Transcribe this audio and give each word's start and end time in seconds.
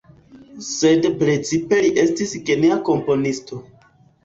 Sed 0.67 1.05
precipe 1.19 1.79
li 1.87 1.93
estis 2.05 2.35
genia 2.51 2.81
komponisto. 2.91 3.63